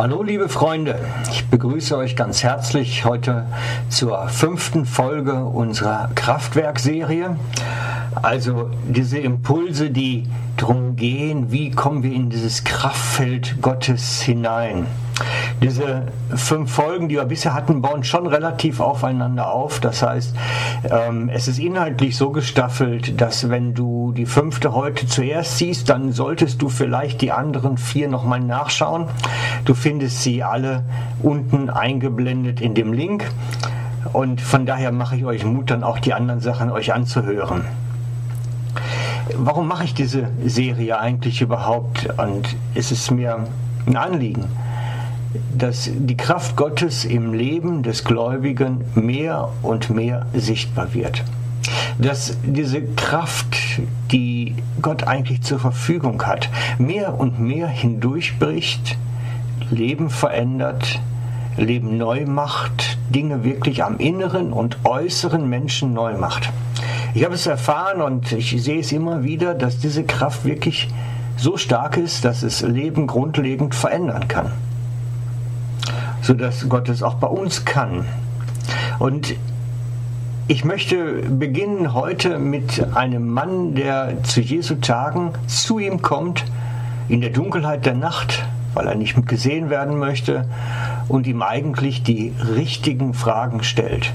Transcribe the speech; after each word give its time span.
Hallo 0.00 0.22
liebe 0.22 0.48
Freunde, 0.48 0.98
ich 1.30 1.44
begrüße 1.50 1.94
euch 1.94 2.16
ganz 2.16 2.42
herzlich 2.42 3.04
heute 3.04 3.44
zur 3.90 4.30
fünften 4.30 4.86
Folge 4.86 5.44
unserer 5.44 6.08
Kraftwerkserie. 6.14 7.36
Also 8.22 8.70
diese 8.86 9.18
Impulse, 9.18 9.90
die 9.90 10.26
darum 10.56 10.96
gehen, 10.96 11.50
wie 11.50 11.70
kommen 11.70 12.02
wir 12.02 12.12
in 12.12 12.28
dieses 12.28 12.64
Kraftfeld 12.64 13.62
Gottes 13.62 14.20
hinein. 14.20 14.86
Diese 15.62 16.04
fünf 16.34 16.72
Folgen, 16.72 17.08
die 17.08 17.16
wir 17.16 17.24
bisher 17.24 17.54
hatten, 17.54 17.82
bauen 17.82 18.04
schon 18.04 18.26
relativ 18.26 18.80
aufeinander 18.80 19.52
auf. 19.52 19.80
Das 19.80 20.02
heißt, 20.02 20.34
ähm, 20.90 21.28
es 21.28 21.48
ist 21.48 21.58
inhaltlich 21.58 22.16
so 22.16 22.30
gestaffelt, 22.30 23.20
dass 23.20 23.50
wenn 23.50 23.74
du 23.74 24.12
die 24.12 24.26
fünfte 24.26 24.74
heute 24.74 25.06
zuerst 25.06 25.58
siehst, 25.58 25.88
dann 25.90 26.12
solltest 26.12 26.62
du 26.62 26.68
vielleicht 26.68 27.20
die 27.20 27.32
anderen 27.32 27.76
vier 27.76 28.08
nochmal 28.08 28.40
nachschauen. 28.40 29.06
Du 29.64 29.74
findest 29.74 30.22
sie 30.22 30.42
alle 30.42 30.84
unten 31.22 31.68
eingeblendet 31.68 32.60
in 32.60 32.74
dem 32.74 32.92
Link. 32.92 33.30
Und 34.12 34.40
von 34.40 34.64
daher 34.64 34.92
mache 34.92 35.16
ich 35.16 35.24
euch 35.24 35.44
Mut, 35.44 35.70
dann 35.70 35.84
auch 35.84 35.98
die 35.98 36.14
anderen 36.14 36.40
Sachen 36.40 36.70
euch 36.70 36.94
anzuhören. 36.94 37.64
Warum 39.36 39.68
mache 39.68 39.84
ich 39.84 39.94
diese 39.94 40.28
Serie 40.44 40.98
eigentlich 40.98 41.40
überhaupt? 41.40 42.08
Und 42.18 42.56
ist 42.74 42.92
es 42.92 43.10
mir 43.10 43.46
ein 43.86 43.96
Anliegen? 43.96 44.46
dass 45.56 45.90
die 45.92 46.16
Kraft 46.16 46.56
Gottes 46.56 47.04
im 47.04 47.32
Leben 47.32 47.82
des 47.82 48.04
Gläubigen 48.04 48.84
mehr 48.94 49.50
und 49.62 49.90
mehr 49.90 50.26
sichtbar 50.34 50.92
wird. 50.94 51.24
Dass 51.98 52.36
diese 52.44 52.82
Kraft, 52.82 53.56
die 54.10 54.56
Gott 54.82 55.04
eigentlich 55.04 55.42
zur 55.42 55.60
Verfügung 55.60 56.22
hat, 56.26 56.48
mehr 56.78 57.18
und 57.18 57.38
mehr 57.38 57.68
hindurchbricht, 57.68 58.96
Leben 59.70 60.10
verändert, 60.10 61.00
Leben 61.56 61.96
neu 61.98 62.26
macht, 62.26 62.98
Dinge 63.10 63.44
wirklich 63.44 63.84
am 63.84 63.98
inneren 63.98 64.52
und 64.52 64.78
äußeren 64.84 65.48
Menschen 65.48 65.92
neu 65.92 66.16
macht. 66.16 66.50
Ich 67.14 67.24
habe 67.24 67.34
es 67.34 67.46
erfahren 67.46 68.02
und 68.02 68.32
ich 68.32 68.62
sehe 68.62 68.80
es 68.80 68.92
immer 68.92 69.24
wieder, 69.24 69.54
dass 69.54 69.78
diese 69.78 70.04
Kraft 70.04 70.44
wirklich 70.44 70.88
so 71.36 71.56
stark 71.56 71.96
ist, 71.96 72.24
dass 72.24 72.42
es 72.42 72.62
Leben 72.62 73.06
grundlegend 73.06 73.74
verändern 73.74 74.28
kann 74.28 74.52
sodass 76.22 76.68
Gott 76.68 76.88
es 76.88 77.02
auch 77.02 77.14
bei 77.14 77.26
uns 77.26 77.64
kann. 77.64 78.04
Und 78.98 79.34
ich 80.48 80.64
möchte 80.64 81.22
beginnen 81.28 81.94
heute 81.94 82.38
mit 82.38 82.94
einem 82.94 83.28
Mann, 83.28 83.74
der 83.74 84.22
zu 84.24 84.40
Jesu 84.40 84.76
Tagen 84.76 85.32
zu 85.46 85.78
ihm 85.78 86.02
kommt, 86.02 86.44
in 87.08 87.20
der 87.20 87.30
Dunkelheit 87.30 87.86
der 87.86 87.94
Nacht, 87.94 88.44
weil 88.74 88.86
er 88.86 88.94
nicht 88.94 89.26
gesehen 89.26 89.70
werden 89.70 89.98
möchte 89.98 90.48
und 91.08 91.26
ihm 91.26 91.42
eigentlich 91.42 92.02
die 92.02 92.32
richtigen 92.56 93.14
Fragen 93.14 93.62
stellt. 93.62 94.12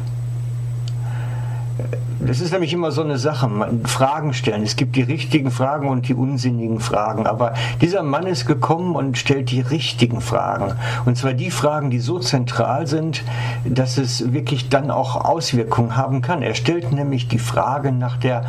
Das 2.20 2.40
ist 2.40 2.52
nämlich 2.52 2.74
immer 2.74 2.92
so 2.92 3.02
eine 3.04 3.18
Sache, 3.18 3.50
Fragen 3.84 4.34
stellen. 4.34 4.64
Es 4.64 4.76
gibt 4.76 4.96
die 4.96 5.02
richtigen 5.02 5.52
Fragen 5.52 5.90
und 5.90 6.08
die 6.08 6.14
unsinnigen 6.14 6.80
Fragen. 6.80 7.28
Aber 7.28 7.54
dieser 7.82 8.02
Mann 8.02 8.26
ist 8.26 8.46
gekommen 8.46 8.96
und 8.96 9.18
stellt 9.18 9.52
die 9.52 9.62
richtigen 9.62 10.22
Fragen. 10.22 10.74
Und 11.06 11.18
zwar 11.18 11.34
die 11.34 11.52
Fragen, 11.52 11.90
die 11.90 12.00
so 12.00 12.20
zentral 12.20 12.88
sind, 12.88 13.24
dass 13.66 13.98
es 13.98 14.34
wirklich 14.34 14.70
dann 14.70 14.90
auch 14.90 15.16
Auswirkungen 15.16 15.98
haben 15.98 16.22
kann. 16.22 16.42
Er 16.42 16.56
stellt 16.56 16.92
nämlich 16.92 17.28
die 17.28 17.40
Frage 17.40 17.92
nach 17.92 18.18
der, 18.18 18.46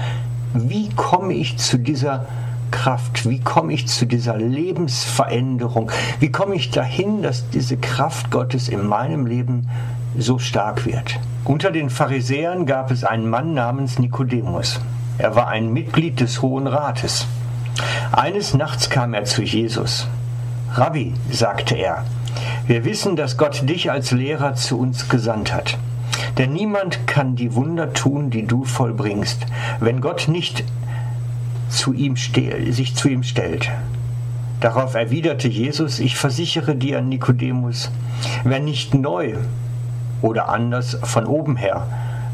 wie 0.55 0.89
komme 0.91 1.35
ich 1.35 1.59
zu 1.59 1.79
dieser 1.79 2.27
Kraft? 2.71 3.29
Wie 3.29 3.41
komme 3.41 3.73
ich 3.73 3.89
zu 3.89 4.07
dieser 4.07 4.37
Lebensveränderung? 4.37 5.91
Wie 6.21 6.31
komme 6.31 6.55
ich 6.55 6.71
dahin, 6.71 7.23
dass 7.23 7.49
diese 7.51 7.77
Kraft 7.77 8.31
Gottes 8.31 8.69
in 8.69 8.87
meinem 8.87 9.27
Leben 9.27 9.69
so 10.21 10.39
stark 10.39 10.87
wird? 10.87 11.19
Unter 11.45 11.71
den 11.71 11.91
Pharisäern 11.91 12.67
gab 12.67 12.91
es 12.91 13.05
einen 13.05 13.29
Mann 13.29 13.55
namens 13.55 13.99
Nikodemus. 13.99 14.81
Er 15.19 15.37
war 15.37 15.49
ein 15.49 15.73
Mitglied 15.73 16.21
des 16.21 16.43
Hohen 16.43 16.67
Rates. 16.67 17.27
Eines 18.13 18.55
Nachts 18.55 18.91
kam 18.91 19.15
er 19.15 19.25
zu 19.25 19.43
Jesus. 19.43 20.09
Rabbi, 20.75 21.15
sagte 21.31 21.75
er, 21.77 22.05
wir 22.67 22.85
wissen, 22.85 23.17
dass 23.17 23.37
Gott 23.37 23.69
dich 23.69 23.91
als 23.91 24.11
Lehrer 24.11 24.55
zu 24.55 24.79
uns 24.79 25.09
gesandt 25.09 25.55
hat. 25.55 25.79
Denn 26.37 26.53
niemand 26.53 27.07
kann 27.07 27.37
die 27.37 27.55
Wunder 27.55 27.93
tun, 27.93 28.31
die 28.31 28.47
du 28.47 28.65
vollbringst, 28.65 29.47
wenn 29.81 30.01
Gott 30.01 30.29
nicht 30.29 30.65
zu 31.69 31.93
ihm 31.93 32.17
sich 32.17 32.95
zu 32.95 33.09
ihm 33.09 33.23
stellt. 33.23 33.71
Darauf 34.61 34.95
erwiderte 34.95 35.49
Jesus, 35.49 35.99
ich 35.99 36.17
versichere 36.17 36.75
dir, 36.75 37.01
Nikodemus, 37.03 37.91
wer 38.45 38.61
nicht 38.61 38.95
neu 38.95 39.35
oder 40.27 40.49
anders 40.49 40.99
von 41.05 41.27
oben 41.27 41.57
her 41.57 41.87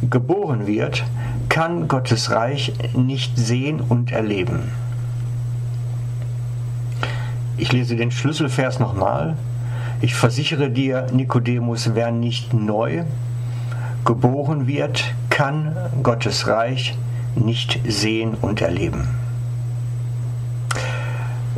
geboren 0.09 0.67
wird, 0.67 1.05
kann 1.49 1.87
Gottes 1.87 2.31
Reich 2.31 2.73
nicht 2.95 3.37
sehen 3.39 3.81
und 3.81 4.11
erleben. 4.11 4.73
Ich 7.59 7.71
lese 7.71 7.95
den 7.95 8.11
Schlüsselvers 8.11 8.81
nochmal. 8.81 9.37
Ich 10.01 10.15
versichere 10.15 10.71
dir, 10.71 11.07
Nikodemus, 11.13 11.95
wer 11.95 12.11
nicht 12.11 12.55
neu 12.55 13.05
geboren 14.05 14.67
wird, 14.67 15.15
kann 15.29 15.77
Gottes 16.03 16.49
Reich 16.49 16.97
nicht 17.37 17.81
sehen 17.87 18.35
und 18.41 18.61
erleben. 18.63 19.07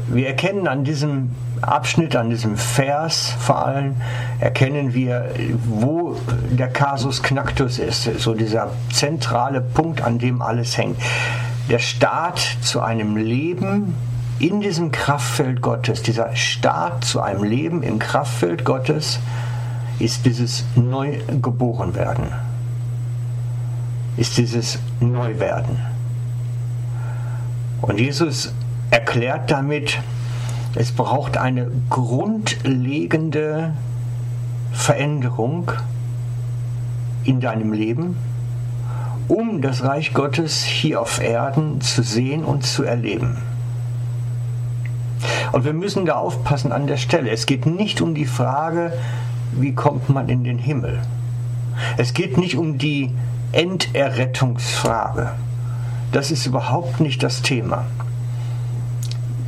Wir 0.08 0.26
erkennen 0.26 0.68
an 0.68 0.84
diesem 0.84 1.30
Abschnitt, 1.68 2.16
an 2.16 2.30
diesem 2.30 2.56
Vers 2.56 3.34
vor 3.38 3.66
allem, 3.66 3.96
erkennen 4.40 4.94
wir, 4.94 5.30
wo 5.66 6.16
der 6.50 6.68
Kasus 6.68 7.22
Knacktus 7.22 7.78
ist, 7.78 8.04
so 8.18 8.34
dieser 8.34 8.70
zentrale 8.92 9.60
Punkt, 9.60 10.02
an 10.02 10.18
dem 10.18 10.42
alles 10.42 10.76
hängt. 10.76 10.98
Der 11.68 11.78
Start 11.78 12.40
zu 12.60 12.80
einem 12.80 13.16
Leben 13.16 13.94
in 14.38 14.60
diesem 14.60 14.90
Kraftfeld 14.90 15.62
Gottes, 15.62 16.02
dieser 16.02 16.34
Start 16.36 17.04
zu 17.04 17.20
einem 17.20 17.44
Leben 17.44 17.82
im 17.82 17.98
Kraftfeld 17.98 18.64
Gottes, 18.64 19.20
ist 19.98 20.26
dieses 20.26 20.64
Neugeborenwerden, 20.74 22.26
ist 24.16 24.36
dieses 24.36 24.78
Neuwerden. 25.00 25.78
Und 27.80 28.00
Jesus 28.00 28.52
erklärt 28.90 29.50
damit, 29.50 29.98
es 30.76 30.92
braucht 30.92 31.36
eine 31.36 31.70
grundlegende 31.88 33.74
Veränderung 34.72 35.70
in 37.22 37.40
deinem 37.40 37.72
Leben, 37.72 38.16
um 39.28 39.62
das 39.62 39.84
Reich 39.84 40.12
Gottes 40.12 40.64
hier 40.64 41.00
auf 41.00 41.22
Erden 41.22 41.80
zu 41.80 42.02
sehen 42.02 42.44
und 42.44 42.66
zu 42.66 42.82
erleben. 42.82 43.38
Und 45.52 45.64
wir 45.64 45.72
müssen 45.72 46.04
da 46.04 46.14
aufpassen 46.14 46.72
an 46.72 46.88
der 46.88 46.96
Stelle. 46.96 47.30
Es 47.30 47.46
geht 47.46 47.66
nicht 47.66 48.00
um 48.00 48.14
die 48.14 48.26
Frage, 48.26 48.92
wie 49.52 49.74
kommt 49.74 50.08
man 50.08 50.28
in 50.28 50.42
den 50.42 50.58
Himmel. 50.58 51.00
Es 51.96 52.12
geht 52.12 52.36
nicht 52.36 52.56
um 52.56 52.78
die 52.78 53.12
Enderrettungsfrage. 53.52 55.30
Das 56.10 56.32
ist 56.32 56.46
überhaupt 56.46 56.98
nicht 57.00 57.22
das 57.22 57.42
Thema. 57.42 57.86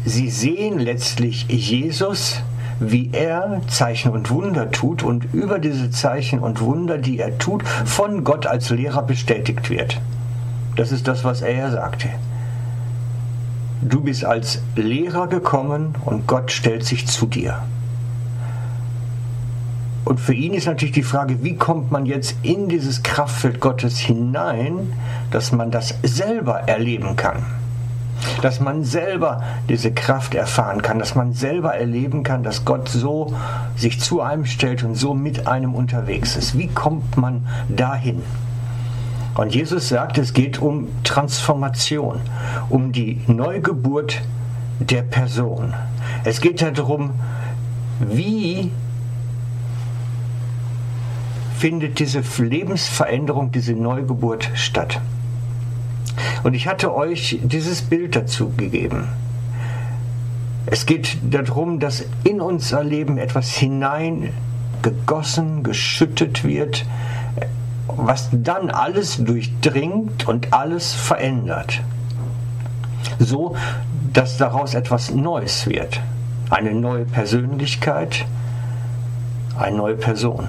Sie 0.08 0.30
sehen 0.30 0.78
letztlich 0.78 1.46
Jesus, 1.48 2.40
wie 2.78 3.10
er 3.12 3.60
Zeichen 3.66 4.12
und 4.12 4.30
Wunder 4.30 4.70
tut 4.70 5.02
und 5.02 5.34
über 5.34 5.58
diese 5.58 5.90
Zeichen 5.90 6.38
und 6.38 6.60
Wunder, 6.60 6.96
die 6.96 7.18
er 7.18 7.38
tut, 7.38 7.66
von 7.66 8.22
Gott 8.22 8.46
als 8.46 8.70
Lehrer 8.70 9.02
bestätigt 9.02 9.68
wird. 9.68 10.00
Das 10.76 10.92
ist 10.92 11.08
das, 11.08 11.24
was 11.24 11.42
er 11.42 11.72
sagte. 11.72 12.08
Du 13.82 14.00
bist 14.00 14.24
als 14.24 14.62
Lehrer 14.76 15.26
gekommen 15.26 15.96
und 16.04 16.28
Gott 16.28 16.52
stellt 16.52 16.86
sich 16.86 17.08
zu 17.08 17.26
dir. 17.26 17.64
Und 20.04 20.20
für 20.20 20.34
ihn 20.34 20.54
ist 20.54 20.66
natürlich 20.66 20.94
die 20.94 21.02
Frage, 21.02 21.42
wie 21.42 21.56
kommt 21.56 21.90
man 21.90 22.06
jetzt 22.06 22.36
in 22.42 22.68
dieses 22.68 23.02
Kraftfeld 23.02 23.58
Gottes 23.58 23.98
hinein, 23.98 24.92
dass 25.32 25.50
man 25.50 25.72
das 25.72 25.98
selber 26.04 26.60
erleben 26.68 27.16
kann 27.16 27.44
dass 28.44 28.60
man 28.60 28.84
selber 28.84 29.42
diese 29.68 29.92
Kraft 29.92 30.34
erfahren 30.34 30.82
kann, 30.82 30.98
dass 30.98 31.14
man 31.14 31.32
selber 31.32 31.74
erleben 31.74 32.22
kann, 32.22 32.42
dass 32.42 32.64
Gott 32.64 32.88
so 32.88 33.34
sich 33.76 34.00
zu 34.00 34.20
einem 34.20 34.46
stellt 34.46 34.82
und 34.84 34.94
so 34.94 35.14
mit 35.14 35.46
einem 35.46 35.74
unterwegs 35.74 36.36
ist. 36.36 36.56
Wie 36.58 36.68
kommt 36.68 37.16
man 37.16 37.46
dahin? 37.68 38.22
Und 39.34 39.54
Jesus 39.54 39.88
sagt, 39.88 40.16
es 40.16 40.32
geht 40.32 40.62
um 40.62 40.88
Transformation, 41.04 42.20
um 42.70 42.92
die 42.92 43.20
Neugeburt 43.26 44.22
der 44.80 45.02
Person. 45.02 45.74
Es 46.24 46.40
geht 46.40 46.62
darum, 46.62 47.10
wie 48.00 48.70
findet 51.56 51.98
diese 51.98 52.22
Lebensveränderung, 52.38 53.50
diese 53.52 53.72
Neugeburt 53.72 54.50
statt. 54.54 55.00
Und 56.46 56.54
ich 56.54 56.66
hatte 56.68 56.94
euch 56.94 57.40
dieses 57.42 57.82
Bild 57.82 58.14
dazu 58.14 58.52
gegeben. 58.56 59.08
Es 60.66 60.86
geht 60.86 61.18
darum, 61.28 61.80
dass 61.80 62.04
in 62.22 62.40
unser 62.40 62.84
Leben 62.84 63.18
etwas 63.18 63.50
hineingegossen, 63.50 65.64
geschüttet 65.64 66.44
wird, 66.44 66.86
was 67.88 68.28
dann 68.30 68.70
alles 68.70 69.16
durchdringt 69.16 70.28
und 70.28 70.52
alles 70.52 70.94
verändert. 70.94 71.80
So, 73.18 73.56
dass 74.12 74.36
daraus 74.36 74.74
etwas 74.74 75.10
Neues 75.10 75.66
wird. 75.66 76.00
Eine 76.48 76.74
neue 76.74 77.06
Persönlichkeit, 77.06 78.24
eine 79.58 79.76
neue 79.76 79.96
Person. 79.96 80.48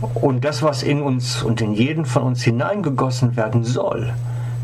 Und 0.00 0.44
das, 0.44 0.62
was 0.62 0.82
in 0.82 1.02
uns 1.02 1.42
und 1.42 1.60
in 1.60 1.74
jeden 1.74 2.06
von 2.06 2.22
uns 2.22 2.42
hineingegossen 2.42 3.36
werden 3.36 3.64
soll, 3.64 4.12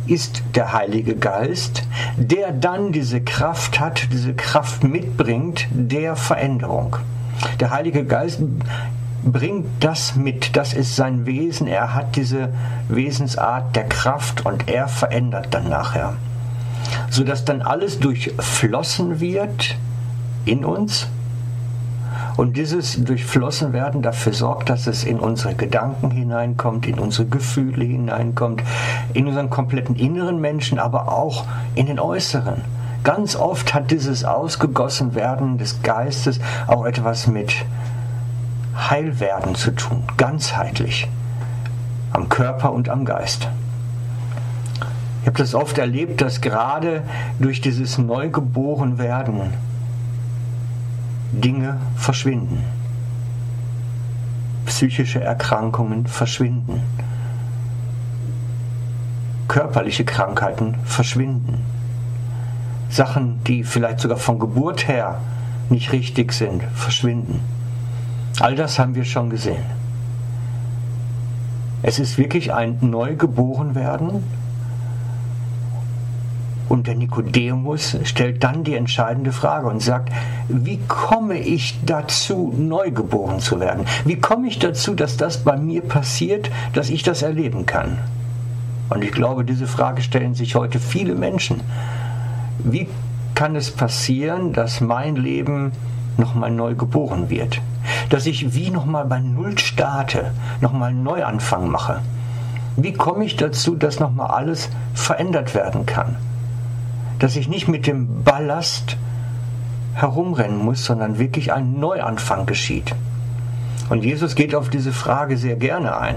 ist 0.06 0.42
der 0.54 0.72
Heilige 0.72 1.16
Geist, 1.16 1.82
der 2.16 2.52
dann 2.52 2.92
diese 2.92 3.20
Kraft 3.20 3.80
hat, 3.80 4.08
diese 4.12 4.34
Kraft 4.34 4.84
mitbringt 4.84 5.66
der 5.70 6.16
Veränderung. 6.16 6.96
Der 7.60 7.70
Heilige 7.70 8.04
Geist 8.04 8.40
bringt 9.24 9.66
das 9.80 10.14
mit, 10.14 10.56
das 10.56 10.72
ist 10.72 10.94
sein 10.94 11.26
Wesen, 11.26 11.66
er 11.66 11.94
hat 11.94 12.16
diese 12.16 12.50
Wesensart 12.88 13.74
der 13.74 13.88
Kraft 13.88 14.46
und 14.46 14.68
er 14.68 14.86
verändert 14.86 15.48
dann 15.50 15.68
nachher, 15.68 16.14
sodass 17.10 17.44
dann 17.44 17.60
alles 17.60 17.98
durchflossen 17.98 19.20
wird 19.20 19.76
in 20.44 20.64
uns 20.64 21.08
und 22.36 22.56
dieses 22.56 23.02
Durchflossenwerden 23.02 24.02
dafür 24.02 24.32
sorgt, 24.32 24.68
dass 24.68 24.86
es 24.86 25.04
in 25.04 25.18
unsere 25.18 25.54
Gedanken 25.54 26.10
hineinkommt, 26.10 26.86
in 26.86 26.98
unsere 26.98 27.26
Gefühle 27.26 27.84
hineinkommt, 27.84 28.62
in 29.14 29.26
unseren 29.26 29.50
kompletten 29.50 29.96
inneren 29.96 30.40
Menschen, 30.40 30.78
aber 30.78 31.12
auch 31.12 31.46
in 31.74 31.86
den 31.86 31.98
äußeren. 31.98 32.62
Ganz 33.04 33.36
oft 33.36 33.72
hat 33.72 33.90
dieses 33.90 34.24
Ausgegossenwerden 34.24 35.58
des 35.58 35.82
Geistes 35.82 36.40
auch 36.66 36.84
etwas 36.84 37.26
mit 37.26 37.54
Heilwerden 38.76 39.54
zu 39.54 39.70
tun, 39.70 40.02
ganzheitlich, 40.16 41.08
am 42.12 42.28
Körper 42.28 42.72
und 42.72 42.88
am 42.88 43.04
Geist. 43.04 43.48
Ich 45.22 45.26
habe 45.28 45.38
das 45.38 45.54
oft 45.54 45.78
erlebt, 45.78 46.20
dass 46.20 46.40
gerade 46.40 47.02
durch 47.38 47.60
dieses 47.60 47.98
Neugeborenwerden 47.98 49.54
Dinge 51.40 51.78
verschwinden. 51.96 52.64
Psychische 54.64 55.20
Erkrankungen 55.20 56.06
verschwinden. 56.06 56.82
Körperliche 59.48 60.04
Krankheiten 60.04 60.76
verschwinden. 60.84 61.64
Sachen, 62.88 63.42
die 63.44 63.64
vielleicht 63.64 64.00
sogar 64.00 64.18
von 64.18 64.38
Geburt 64.38 64.88
her 64.88 65.20
nicht 65.70 65.92
richtig 65.92 66.32
sind, 66.32 66.62
verschwinden. 66.74 67.40
All 68.40 68.54
das 68.54 68.78
haben 68.78 68.94
wir 68.94 69.04
schon 69.04 69.30
gesehen. 69.30 69.64
Es 71.82 71.98
ist 71.98 72.18
wirklich 72.18 72.52
ein 72.52 72.78
Neugeborenwerden 72.80 74.22
und 76.68 76.86
der 76.86 76.94
Nikodemus 76.94 77.96
stellt 78.04 78.42
dann 78.42 78.64
die 78.64 78.74
entscheidende 78.74 79.32
Frage 79.32 79.68
und 79.68 79.82
sagt, 79.82 80.12
wie 80.48 80.78
komme 80.88 81.38
ich 81.38 81.78
dazu, 81.84 82.52
neugeboren 82.56 83.40
zu 83.40 83.60
werden? 83.60 83.86
Wie 84.04 84.16
komme 84.16 84.48
ich 84.48 84.58
dazu, 84.58 84.94
dass 84.94 85.16
das 85.16 85.44
bei 85.44 85.56
mir 85.56 85.82
passiert, 85.82 86.50
dass 86.72 86.90
ich 86.90 87.02
das 87.02 87.22
erleben 87.22 87.66
kann? 87.66 87.98
Und 88.88 89.02
ich 89.02 89.12
glaube, 89.12 89.44
diese 89.44 89.66
Frage 89.66 90.02
stellen 90.02 90.34
sich 90.34 90.54
heute 90.54 90.78
viele 90.78 91.14
Menschen. 91.14 91.60
Wie 92.58 92.88
kann 93.34 93.56
es 93.56 93.70
passieren, 93.70 94.52
dass 94.52 94.80
mein 94.80 95.16
Leben 95.16 95.72
nochmal 96.16 96.50
neu 96.50 96.74
geboren 96.74 97.28
wird? 97.30 97.60
Dass 98.10 98.26
ich 98.26 98.54
wie 98.54 98.70
nochmal 98.70 99.04
bei 99.04 99.20
Null 99.20 99.58
starte, 99.58 100.32
nochmal 100.60 100.90
einen 100.90 101.02
Neuanfang 101.02 101.68
mache? 101.68 102.00
Wie 102.76 102.92
komme 102.92 103.24
ich 103.24 103.36
dazu, 103.36 103.74
dass 103.74 104.00
nochmal 104.00 104.28
alles 104.28 104.68
verändert 104.94 105.54
werden 105.54 105.86
kann? 105.86 106.16
Dass 107.18 107.36
ich 107.36 107.48
nicht 107.48 107.68
mit 107.68 107.86
dem 107.86 108.22
Ballast 108.24 108.96
herumrennen 109.94 110.58
muss, 110.58 110.84
sondern 110.84 111.18
wirklich 111.18 111.52
ein 111.52 111.78
Neuanfang 111.78 112.46
geschieht. 112.46 112.94
Und 113.88 114.04
Jesus 114.04 114.34
geht 114.34 114.54
auf 114.54 114.68
diese 114.68 114.92
Frage 114.92 115.36
sehr 115.36 115.56
gerne 115.56 115.96
ein 115.96 116.16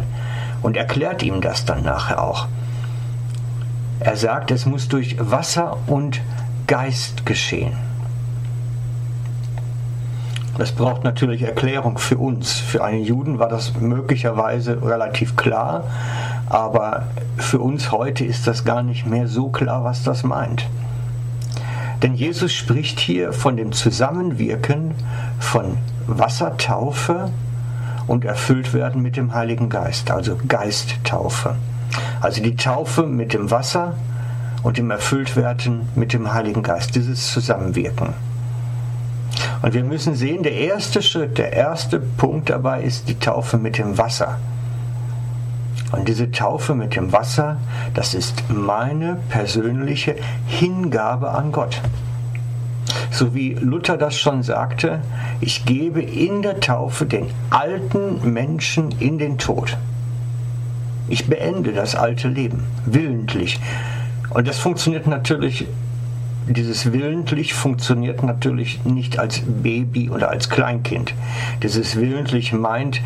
und 0.62 0.76
erklärt 0.76 1.24
ihm 1.24 1.42
das 1.42 1.66
dann 1.66 1.84
nachher 1.84 2.22
auch. 2.22 2.48
Er 4.00 4.16
sagt, 4.16 4.52
es 4.52 4.66
muss 4.66 4.88
durch 4.88 5.18
Wasser 5.20 5.78
und 5.88 6.22
Geist 6.68 7.26
geschehen. 7.26 7.74
Das 10.58 10.74
braucht 10.74 11.06
natürlich 11.06 11.44
Erklärung 11.44 11.98
für 11.98 12.18
uns. 12.18 12.52
Für 12.54 12.84
einen 12.84 13.04
Juden 13.04 13.40
war 13.40 13.48
das 13.48 13.80
möglicherweise 13.80 14.82
relativ 14.84 15.38
klar, 15.38 15.86
aber 16.50 17.04
für 17.38 17.60
uns 17.60 17.94
heute 17.94 18.26
ist 18.26 18.46
das 18.46 18.66
gar 18.66 18.84
nicht 18.84 19.06
mehr 19.06 19.30
so 19.30 19.50
klar, 19.50 19.86
was 19.86 20.04
das 20.04 20.24
meint. 20.24 20.68
Denn 22.02 22.16
Jesus 22.16 22.54
spricht 22.54 23.00
hier 23.00 23.34
von 23.34 23.58
dem 23.58 23.72
Zusammenwirken 23.72 24.96
von 25.40 25.78
Wassertaufe 26.08 27.30
und 28.08 28.26
erfüllt 28.26 28.74
werden 28.74 29.02
mit 29.02 29.18
dem 29.18 29.34
Heiligen 29.34 29.70
Geist, 29.70 30.10
also 30.10 30.38
Geisttaufe. 30.48 31.56
Also 32.22 32.42
die 32.42 32.56
Taufe 32.56 33.06
mit 33.06 33.34
dem 33.34 33.52
Wasser 33.52 33.96
und 34.64 34.78
dem 34.78 34.92
Erfülltwerden 34.92 35.90
mit 35.96 36.14
dem 36.14 36.34
Heiligen 36.34 36.64
Geist, 36.64 36.96
dieses 36.96 37.32
Zusammenwirken. 37.32 38.14
Und 39.62 39.74
wir 39.74 39.84
müssen 39.84 40.16
sehen, 40.16 40.44
der 40.44 40.54
erste 40.54 41.02
Schritt, 41.02 41.38
der 41.38 41.54
erste 41.54 42.00
Punkt 42.00 42.50
dabei 42.50 42.82
ist 42.82 43.10
die 43.10 43.20
Taufe 43.20 43.58
mit 43.58 43.78
dem 43.78 43.98
Wasser. 43.98 44.40
Und 45.92 46.08
diese 46.08 46.32
Taufe 46.32 46.76
mit 46.76 46.96
dem 46.96 47.12
Wasser, 47.12 47.58
das 47.94 48.14
ist 48.14 48.44
meine 48.50 49.18
persönliche 49.30 50.16
Hingabe 50.48 51.32
an 51.32 51.52
Gott. 51.52 51.82
So 53.12 53.34
wie 53.34 53.54
Luther 53.54 53.98
das 53.98 54.18
schon 54.18 54.44
sagte, 54.44 55.02
ich 55.42 55.66
gebe 55.66 56.02
in 56.02 56.42
der 56.42 56.60
Taufe 56.60 57.06
den 57.06 57.28
alten 57.50 58.34
Menschen 58.34 58.92
in 59.00 59.18
den 59.18 59.38
Tod. 59.38 59.78
Ich 61.08 61.28
beende 61.28 61.74
das 61.74 61.96
alte 61.96 62.28
Leben, 62.28 62.66
willentlich. 62.86 63.60
Und 64.30 64.48
das 64.48 64.60
funktioniert 64.60 65.08
natürlich 65.08 65.66
dieses 66.50 66.92
willentlich 66.92 67.54
funktioniert 67.54 68.24
natürlich 68.24 68.84
nicht 68.84 69.20
als 69.20 69.42
Baby 69.46 70.10
oder 70.10 70.30
als 70.30 70.50
Kleinkind. 70.50 71.14
Dieses 71.62 71.96
willentlich 71.96 72.54
meint 72.54 73.02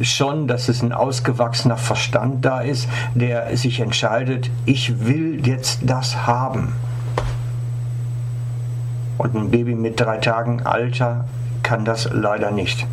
schon, 0.00 0.48
dass 0.48 0.68
es 0.68 0.82
ein 0.82 0.92
ausgewachsener 0.92 1.76
Verstand 1.76 2.44
da 2.44 2.60
ist, 2.60 2.88
der 3.14 3.54
sich 3.56 3.80
entscheidet, 3.80 4.50
ich 4.64 5.06
will 5.06 5.46
jetzt 5.46 5.80
das 5.82 6.26
haben. 6.26 6.72
Und 9.18 9.34
ein 9.34 9.50
Baby 9.50 9.74
mit 9.74 10.00
drei 10.00 10.16
Tagen 10.18 10.62
Alter 10.64 11.26
kann 11.62 11.84
das 11.84 12.08
leider 12.12 12.50
nicht. 12.50 12.86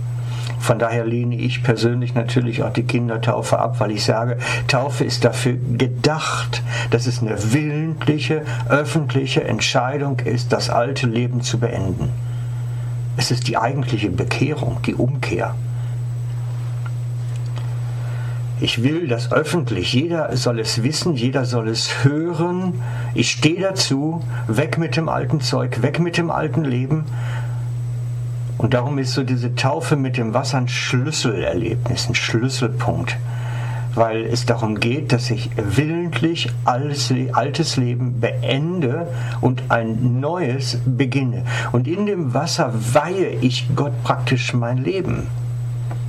Von 0.59 0.79
daher 0.79 1.05
lehne 1.05 1.35
ich 1.35 1.63
persönlich 1.63 2.13
natürlich 2.13 2.63
auch 2.63 2.71
die 2.73 2.83
Kindertaufe 2.83 3.59
ab, 3.59 3.79
weil 3.79 3.91
ich 3.91 4.03
sage, 4.03 4.37
Taufe 4.67 5.03
ist 5.03 5.25
dafür 5.25 5.57
gedacht, 5.77 6.63
dass 6.89 7.07
es 7.07 7.21
eine 7.21 7.53
willentliche, 7.53 8.43
öffentliche 8.69 9.43
Entscheidung 9.43 10.19
ist, 10.19 10.53
das 10.53 10.69
alte 10.69 11.07
Leben 11.07 11.41
zu 11.41 11.59
beenden. 11.59 12.09
Es 13.17 13.29
ist 13.29 13.47
die 13.47 13.57
eigentliche 13.57 14.09
Bekehrung, 14.09 14.79
die 14.85 14.95
Umkehr. 14.95 15.55
Ich 18.63 18.81
will 18.81 19.07
das 19.09 19.31
öffentlich. 19.31 19.91
Jeder 19.91 20.35
soll 20.37 20.59
es 20.59 20.83
wissen, 20.83 21.15
jeder 21.15 21.43
soll 21.43 21.67
es 21.67 22.05
hören. 22.05 22.81
Ich 23.13 23.31
stehe 23.31 23.59
dazu. 23.59 24.23
Weg 24.47 24.77
mit 24.77 24.95
dem 24.95 25.09
alten 25.09 25.41
Zeug, 25.41 25.81
weg 25.81 25.99
mit 25.99 26.17
dem 26.17 26.31
alten 26.31 26.63
Leben. 26.63 27.03
Und 28.57 28.73
darum 28.73 28.97
ist 28.97 29.13
so 29.13 29.23
diese 29.23 29.55
Taufe 29.55 29.95
mit 29.95 30.17
dem 30.17 30.33
Wasser 30.33 30.57
ein 30.57 30.67
Schlüsselerlebnis, 30.67 32.07
ein 32.07 32.15
Schlüsselpunkt, 32.15 33.17
weil 33.95 34.23
es 34.25 34.45
darum 34.45 34.79
geht, 34.79 35.11
dass 35.11 35.29
ich 35.29 35.49
willentlich 35.57 36.51
alles, 36.65 37.13
altes 37.33 37.77
Leben 37.77 38.19
beende 38.19 39.07
und 39.41 39.63
ein 39.69 40.19
neues 40.19 40.79
beginne. 40.85 41.43
Und 41.71 41.87
in 41.87 42.05
dem 42.05 42.33
Wasser 42.33 42.73
weihe 42.73 43.29
ich 43.41 43.67
Gott 43.75 44.03
praktisch 44.03 44.53
mein 44.53 44.77
Leben. 44.77 45.27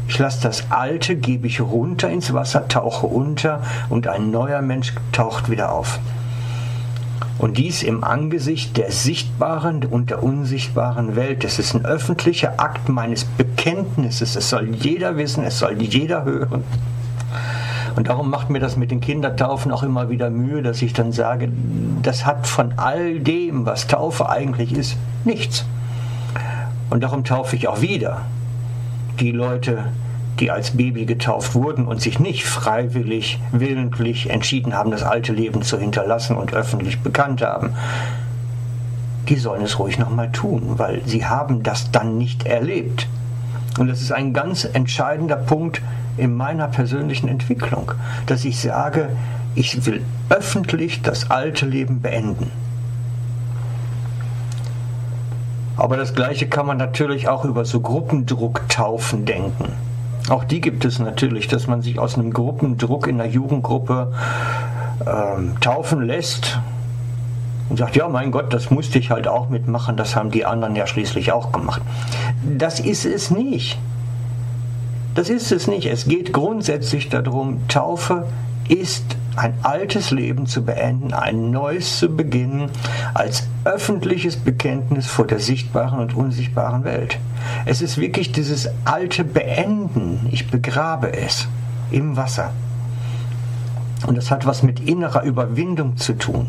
Ich 0.07 0.19
lasse 0.19 0.43
das 0.43 0.71
Alte, 0.71 1.17
gebe 1.17 1.47
ich 1.47 1.61
runter 1.61 2.11
ins 2.11 2.33
Wasser, 2.35 2.69
tauche 2.69 3.07
unter 3.07 3.63
und 3.89 4.07
ein 4.07 4.31
neuer 4.31 4.61
Mensch 4.61 4.93
taucht 5.13 5.51
wieder 5.51 5.73
auf. 5.73 5.99
Und 7.39 7.59
dies 7.59 7.83
im 7.83 8.05
Angesicht 8.05 8.77
der 8.77 8.93
sichtbaren 8.93 9.85
und 9.85 10.11
der 10.11 10.23
unsichtbaren 10.23 11.17
Welt. 11.17 11.45
Es 11.45 11.59
ist 11.59 11.75
ein 11.75 11.85
öffentlicher 11.85 12.55
Akt 12.59 12.89
meines 12.89 13.25
Bekenntnisses. 13.25 14.37
Es 14.37 14.49
soll 14.51 14.75
jeder 14.75 15.17
wissen, 15.17 15.45
es 15.45 15.59
soll 15.59 15.83
jeder 15.83 16.25
hören. 16.25 16.63
Und 17.97 18.09
darum 18.09 18.31
macht 18.31 18.51
mir 18.51 18.61
das 18.61 18.77
mit 18.77 18.91
den 18.91 19.01
Kindertaufen 19.01 19.71
auch 19.71 19.83
immer 19.83 20.11
wieder 20.11 20.31
Mühe, 20.31 20.63
dass 20.63 20.83
ich 20.83 20.93
dann 20.93 21.13
sage, 21.13 21.51
das 22.03 22.27
hat 22.27 22.47
von 22.47 22.75
all 22.77 23.21
dem, 23.21 23.67
was 23.67 23.87
Taufe 23.87 24.29
eigentlich 24.29 24.73
ist, 24.73 24.97
nichts. 25.25 25.65
Und 26.91 27.03
darum 27.03 27.25
taufe 27.25 27.57
ich 27.57 27.69
auch 27.69 27.81
wieder 27.81 28.23
die 29.21 29.31
Leute, 29.31 29.85
die 30.41 30.51
als 30.51 30.73
Baby 30.73 31.07
getauft 31.07 31.55
wurden 31.55 31.87
und 31.87 32.01
sich 32.01 32.19
nicht 32.19 32.45
freiwillig, 32.45 33.39
willentlich 33.53 34.31
entschieden 34.31 34.75
haben, 34.75 34.91
das 34.91 35.03
alte 35.03 35.33
Leben 35.33 35.63
zu 35.63 35.79
hinterlassen 35.79 36.37
und 36.37 36.55
öffentlich 36.55 37.01
bekannt 37.01 37.43
haben, 37.43 37.75
die 39.29 39.37
sollen 39.37 39.63
es 39.63 39.79
ruhig 39.79 39.99
nochmal 39.99 40.31
tun, 40.33 40.75
weil 40.77 41.03
sie 41.07 41.25
haben 41.25 41.63
das 41.63 41.91
dann 41.91 42.19
nicht 42.19 42.47
erlebt. 42.47 43.07
Und 43.79 43.89
das 43.89 44.01
ist 44.01 44.13
ein 44.13 44.33
ganz 44.33 44.65
entscheidender 44.65 45.37
Punkt 45.37 45.83
in 46.17 46.35
meiner 46.35 46.69
persönlichen 46.69 47.29
Entwicklung, 47.29 47.93
dass 48.27 48.45
ich 48.45 48.61
sage, 48.61 49.09
ich 49.55 49.87
will 49.87 50.03
öffentlich 50.29 51.03
das 51.03 51.31
alte 51.31 51.67
Leben 51.67 52.01
beenden. 52.01 52.51
Aber 55.77 55.97
das 55.97 56.15
Gleiche 56.15 56.47
kann 56.47 56.67
man 56.67 56.77
natürlich 56.77 57.29
auch 57.29 57.45
über 57.45 57.65
so 57.65 57.81
Gruppendrucktaufen 57.81 59.25
denken. 59.25 59.73
Auch 60.29 60.45
die 60.45 60.61
gibt 60.61 60.85
es 60.85 60.99
natürlich, 60.99 61.49
dass 61.49 61.67
man 61.67 61.83
sich 61.83 61.99
aus 61.99 62.17
einem 62.17 62.33
Gruppendruck 62.33 63.07
in 63.07 63.19
der 63.19 63.29
Jugendgruppe 63.29 64.13
ähm, 65.07 65.61
taufen 65.61 66.03
lässt 66.03 66.59
und 67.69 67.79
sagt, 67.79 67.97
ja, 67.97 68.09
mein 68.09 68.31
Gott, 68.31 68.53
das 68.53 68.71
musste 68.71 68.99
ich 68.99 69.11
halt 69.11 69.29
auch 69.29 69.51
mitmachen, 69.51 69.97
das 69.97 70.17
haben 70.17 70.31
die 70.31 70.47
anderen 70.47 70.77
ja 70.77 70.87
schließlich 70.87 71.33
auch 71.33 71.53
gemacht. 71.53 71.83
Das 72.43 72.81
ist 72.81 73.05
es 73.05 73.31
nicht. 73.31 73.79
Das 75.15 75.29
ist 75.29 75.53
es 75.53 75.67
nicht. 75.67 75.87
Es 75.87 76.07
geht 76.07 76.33
grundsätzlich 76.33 77.09
darum, 77.09 77.69
Taufe 77.69 78.27
ist 78.69 79.05
ein 79.37 79.55
altes 79.63 80.11
Leben 80.11 80.47
zu 80.47 80.65
beenden, 80.65 81.13
ein 81.13 81.51
neues 81.51 81.99
zu 81.99 82.09
beginnen, 82.09 82.71
als 83.15 83.49
öffentliches 83.65 84.37
Bekenntnis 84.37 85.07
vor 85.07 85.27
der 85.27 85.41
sichtbaren 85.41 85.99
und 85.99 86.15
unsichtbaren 86.15 86.85
Welt. 86.85 87.19
Es 87.65 87.83
ist 87.83 87.99
wirklich 87.99 88.33
dieses 88.33 88.69
alte 88.85 89.25
Beenden. 89.25 90.29
Ich 90.31 90.51
begrabe 90.51 91.13
es 91.13 91.49
im 91.91 92.17
Wasser. 92.17 92.53
Und 94.07 94.17
das 94.17 94.31
hat 94.31 94.47
was 94.47 94.63
mit 94.63 94.81
innerer 94.81 95.23
Überwindung 95.23 95.97
zu 95.97 96.13
tun. 96.15 96.49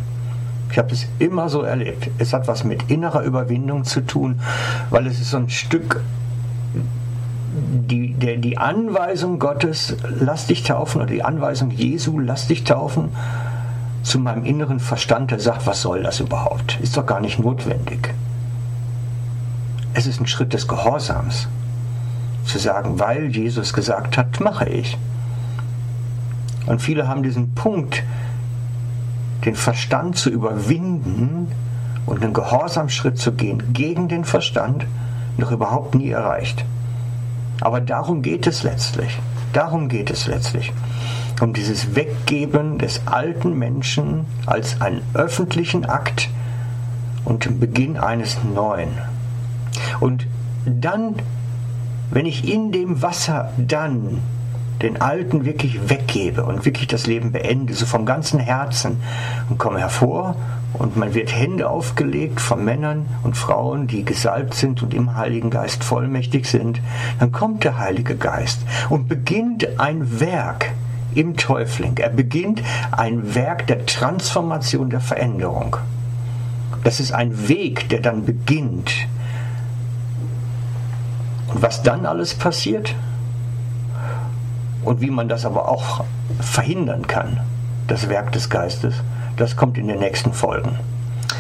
Ich 0.72 0.78
habe 0.78 0.94
es 0.94 1.08
immer 1.20 1.48
so 1.50 1.62
erlebt. 1.62 2.10
Es 2.18 2.34
hat 2.34 2.48
was 2.48 2.64
mit 2.64 2.90
innerer 2.92 3.24
Überwindung 3.24 3.86
zu 3.86 4.02
tun, 4.02 4.42
weil 4.90 5.08
es 5.08 5.22
ist 5.22 5.32
so 5.32 5.38
ein 5.38 5.50
Stück 5.50 6.02
die, 7.76 8.14
der, 8.14 8.38
die 8.38 8.58
Anweisung 8.58 9.40
Gottes, 9.40 9.96
lass 10.20 10.48
dich 10.48 10.64
taufen, 10.64 11.02
oder 11.02 11.10
die 11.10 11.24
Anweisung 11.24 11.72
Jesu, 11.72 12.20
lass 12.20 12.48
dich 12.48 12.64
taufen, 12.64 13.10
zu 14.04 14.20
meinem 14.20 14.46
inneren 14.46 14.80
Verstand, 14.80 15.32
der 15.32 15.40
sagt, 15.40 15.66
was 15.66 15.82
soll 15.82 16.04
das 16.04 16.20
überhaupt? 16.20 16.80
Ist 16.82 16.96
doch 16.96 17.06
gar 17.06 17.20
nicht 17.20 17.40
notwendig. 17.40 18.14
Es 19.94 20.08
ist 20.08 20.20
ein 20.20 20.28
Schritt 20.28 20.54
des 20.54 20.68
Gehorsams, 20.68 21.48
zu 22.46 22.60
sagen, 22.60 23.00
weil 23.00 23.36
Jesus 23.36 23.74
gesagt 23.74 24.18
hat, 24.18 24.40
mache 24.40 24.70
ich. 24.70 24.98
Und 26.68 26.82
viele 26.82 27.08
haben 27.08 27.24
diesen 27.24 27.54
Punkt, 27.56 28.04
den 29.46 29.56
Verstand 29.56 30.18
zu 30.18 30.30
überwinden 30.30 31.52
und 32.06 32.24
einen 32.24 32.34
Gehorsamschritt 32.34 33.18
zu 33.18 33.34
gehen 33.34 33.74
gegen 33.74 34.08
den 34.08 34.26
Verstand, 34.26 34.86
noch 35.38 35.52
überhaupt 35.52 35.96
nie 35.96 36.10
erreicht. 36.10 36.66
Aber 37.62 37.82
darum 37.82 38.22
geht 38.22 38.48
es 38.48 38.64
letztlich. 38.64 39.18
Darum 39.54 39.90
geht 39.90 40.10
es 40.10 40.28
letztlich. 40.28 40.74
Um 41.42 41.54
dieses 41.54 41.96
Weggeben 41.96 42.78
des 42.78 43.02
alten 43.08 43.58
Menschen 43.58 44.26
als 44.46 44.82
einen 44.82 45.02
öffentlichen 45.14 45.86
Akt 45.86 46.30
und 47.24 47.46
den 47.46 47.60
Beginn 47.60 47.98
eines 47.98 48.38
neuen. 48.44 48.90
Und 50.00 50.28
dann, 50.66 51.16
wenn 52.12 52.26
ich 52.26 52.48
in 52.52 52.72
dem 52.72 53.02
Wasser 53.02 53.52
dann 53.58 54.22
den 54.82 55.02
Alten 55.02 55.46
wirklich 55.46 55.90
weggebe 55.90 56.44
und 56.44 56.66
wirklich 56.66 56.88
das 56.88 57.08
Leben 57.08 57.32
beende, 57.32 57.74
so 57.74 57.86
vom 57.86 58.06
ganzen 58.06 58.40
Herzen 58.40 58.98
und 59.50 59.58
komme 59.58 59.80
hervor 59.80 60.36
und 60.78 60.98
man 60.98 61.14
wird 61.14 61.34
Hände 61.34 61.70
aufgelegt 61.70 62.42
von 62.42 62.64
Männern 62.64 63.06
und 63.24 63.38
Frauen, 63.38 63.88
die 63.88 64.04
gesalbt 64.04 64.54
sind 64.54 64.84
und 64.84 64.94
im 64.94 65.16
Heiligen 65.16 65.50
Geist 65.50 65.84
vollmächtig 65.84 66.48
sind, 66.48 66.82
dann 67.20 67.32
kommt 67.32 67.64
der 67.64 67.78
Heilige 67.78 68.16
Geist 68.16 68.62
und 68.90 69.08
beginnt 69.08 69.80
ein 69.80 70.20
Werk 70.20 70.72
im 71.14 71.38
Täufling. 71.38 71.98
Er 71.98 72.10
beginnt 72.10 72.62
ein 72.92 73.36
Werk 73.36 73.68
der 73.68 73.86
Transformation, 73.86 74.90
der 74.90 75.00
Veränderung. 75.00 75.78
Das 76.84 77.00
ist 77.00 77.14
ein 77.14 77.48
Weg, 77.48 77.90
der 77.90 78.02
dann 78.02 78.26
beginnt. 78.26 78.92
Und 81.48 81.62
was 81.62 81.84
dann 81.84 82.06
alles 82.06 82.36
passiert 82.36 82.94
und 84.84 85.02
wie 85.02 85.10
man 85.10 85.30
das 85.30 85.46
aber 85.46 85.70
auch 85.70 86.04
verhindern 86.40 87.08
kann, 87.08 87.40
das 87.88 88.10
Werk 88.10 88.34
des 88.34 88.50
Geistes, 88.50 88.96
das 89.38 89.56
kommt 89.56 89.78
in 89.78 89.88
den 89.88 90.00
nächsten 90.00 90.34
Folgen. 90.34 90.80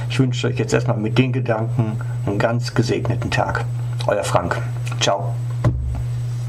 Ich 0.09 0.19
wünsche 0.19 0.47
euch 0.47 0.57
jetzt 0.57 0.73
erstmal 0.73 0.97
mit 0.97 1.17
den 1.17 1.33
Gedanken 1.33 1.99
einen 2.25 2.39
ganz 2.39 2.73
gesegneten 2.73 3.31
Tag. 3.31 3.65
Euer 4.07 4.23
Frank. 4.23 4.61
Ciao. 4.99 5.33